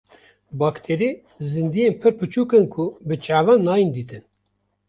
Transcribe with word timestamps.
Bakterî 0.59 1.09
zindiyên 1.49 1.93
pir 2.01 2.13
biçûk 2.19 2.49
in 2.59 2.65
ku 2.73 2.85
bi 3.07 3.15
çavan 3.25 3.59
nayên 3.67 3.89
dîtin. 3.95 4.23